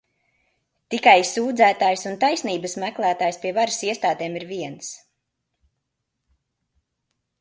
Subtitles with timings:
[0.93, 4.89] Tikai sūdzētājs un taisnības meklētājs pie varas iestādēm ir viens.